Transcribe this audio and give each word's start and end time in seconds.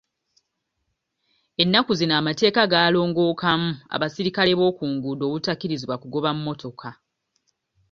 Ennaku 1.61 1.91
zino 1.99 2.13
amateeka 2.21 2.61
gaalongookamu 2.71 3.69
abasirikale 3.95 4.51
bookunguudo 4.59 5.23
obutakkirizibwa 5.25 5.95
kugoba 6.01 6.29
mmotoka. 6.35 6.89